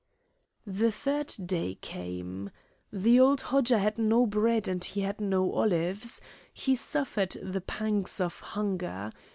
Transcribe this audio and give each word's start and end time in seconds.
The 0.65 0.91
third 0.91 1.35
day 1.45 1.75
came. 1.75 2.49
The 2.91 3.19
old 3.19 3.39
Hodja 3.41 3.77
had 3.77 3.99
no 3.99 4.25
bread 4.25 4.67
and 4.67 4.83
he 4.83 5.01
had 5.01 5.21
no 5.21 5.53
olives. 5.53 6.19
He 6.51 6.73
suffered 6.75 7.37
the 7.43 7.61
pangs 7.61 8.19
of 8.19 8.39
hunger. 8.39 9.11